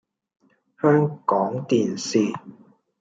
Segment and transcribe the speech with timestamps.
[0.81, 2.33] 香港電視